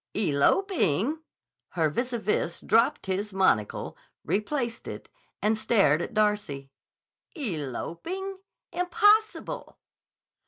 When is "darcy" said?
6.15-6.71